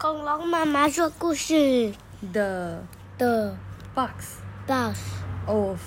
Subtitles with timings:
[0.00, 1.92] 恐龙妈妈说故事
[2.32, 2.78] The
[3.18, 3.54] 的
[3.94, 4.98] box box
[5.44, 5.78] of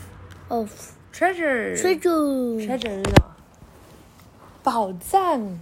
[0.49, 0.69] of
[1.11, 1.75] treasure.
[1.81, 3.35] 追逐 treasure 是什么？
[4.61, 5.57] 宝藏，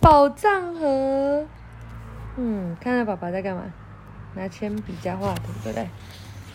[0.00, 1.46] 宝藏盒。
[2.36, 3.62] 嗯，看到爸爸在干嘛？
[4.34, 5.88] 拿铅笔加画图，对不对？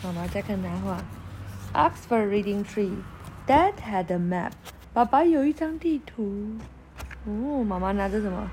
[0.03, 1.03] 妈妈在看他画。
[1.73, 2.93] Oxford Reading Tree.
[3.47, 4.51] Dad had a map.
[4.93, 6.59] 爸爸有一张地图。
[7.25, 8.47] 哦，妈妈拿着什么？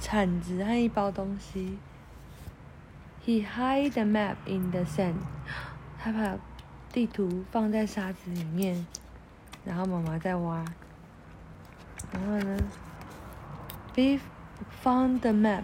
[0.00, 1.78] 铲子和一包东西。
[3.25, 5.15] He hid the map in the sand.
[5.99, 6.37] 他把
[6.91, 8.85] 地图放在沙子里面，
[9.65, 10.65] 然后妈妈在挖。
[12.11, 12.57] 然后呢，
[13.93, 14.21] Beef
[14.83, 15.63] found the map.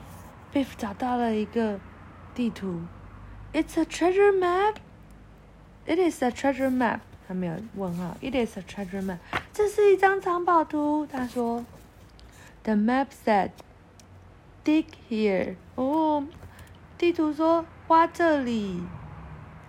[0.53, 1.79] Beef 找到了一个
[2.33, 2.81] 地图。
[3.53, 4.75] It's a treasure map.
[5.85, 6.99] It is a treasure map.
[7.27, 8.15] 他没有问号。
[8.21, 9.17] It is a treasure map.
[9.53, 11.07] 这是一张藏宝图。
[11.07, 11.65] 他说，
[12.63, 13.51] The map said,
[14.63, 16.25] "Dig here." 哦，
[17.00, 18.78] 地图说挖这里。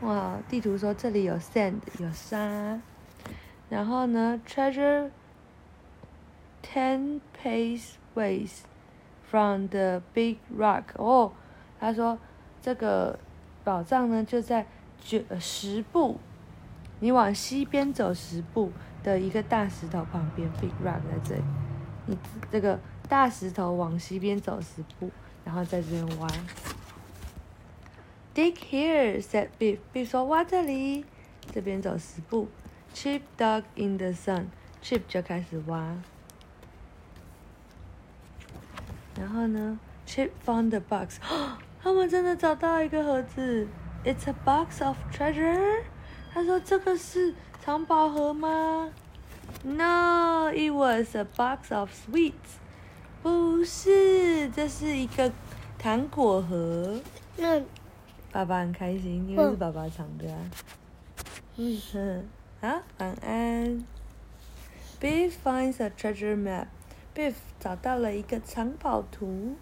[0.01, 2.81] 哇，地图说这里有 sand 有沙。
[3.69, 5.09] 然后呢，treasure
[6.61, 8.57] ten paceways
[9.23, 10.83] from the big rock。
[10.95, 11.31] 哦，
[11.79, 12.19] 他说
[12.61, 13.17] 这个
[13.63, 14.67] 宝藏呢就在
[15.01, 16.19] 九十步，
[16.99, 21.43] 你往西边走十步的一个大石头旁边，big rock 在这里。
[22.07, 22.17] 你
[22.51, 25.09] 这个大石头往西边走十步，
[25.45, 26.27] 然后在这边挖。
[28.33, 29.79] Dig here, said Beef.
[29.93, 31.05] Beef 说挖这里，
[31.53, 32.47] 这边走十步。
[32.93, 34.47] Chip dug in the sun.
[34.81, 35.97] Chip 就开始挖。
[39.17, 41.19] 然后呢，Chip found the box.
[41.83, 43.67] 他们真的找到一个盒子。
[44.05, 45.83] It's a box of treasure.
[46.33, 48.91] 他说这个是藏宝盒吗
[49.63, 52.59] ？No, it was a box of sweets.
[53.21, 55.31] 不是，这是一个
[55.77, 56.99] 糖果盒。
[57.37, 57.61] 那
[58.31, 60.39] 爸爸很开心，因为是爸爸唱的啊。
[61.57, 62.23] 嗯哼，
[62.61, 63.83] 好，晚安。
[65.01, 66.67] Beef finds a treasure map.
[67.15, 69.55] Beef 找到了一个藏宝图。